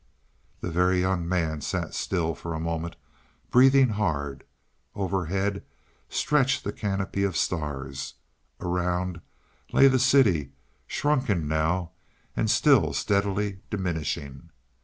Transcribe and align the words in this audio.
The 0.61 0.71
Very 0.71 0.99
Young 1.01 1.29
Man 1.29 1.61
sat 1.61 1.93
still 1.93 2.33
for 2.33 2.55
a 2.55 2.59
moment, 2.59 2.95
breathing 3.51 3.89
hard. 3.89 4.43
Overhead 4.95 5.63
stretched 6.09 6.63
the 6.63 6.73
canopy 6.73 7.21
of 7.21 7.37
stars; 7.37 8.15
around 8.59 9.21
lay 9.71 9.87
the 9.87 9.99
city, 9.99 10.53
shrunken 10.87 11.47
now 11.47 11.91
and 12.35 12.49
still 12.49 12.93
steadily 12.93 13.59
diminishing. 13.69 14.49